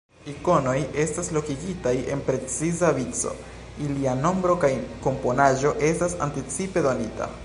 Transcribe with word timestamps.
Ikonoj 0.31 0.75
estas 1.01 1.27
lokigitaj 1.35 1.93
en 2.15 2.23
preciza 2.29 2.89
vico, 3.01 3.35
ilia 3.89 4.15
nombro 4.25 4.57
kaj 4.67 4.71
komponaĵo 5.07 5.75
estas 5.91 6.17
anticipe 6.29 6.87
donita. 6.89 7.31